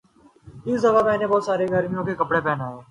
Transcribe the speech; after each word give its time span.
اس 0.65 0.83
دفعہ 0.83 1.03
میں 1.03 1.17
نے 1.17 1.27
بہت 1.27 1.43
سارے 1.43 1.67
گرمیوں 1.71 2.03
کے 2.03 2.15
کپڑے 2.15 2.41
بنائے 2.41 2.77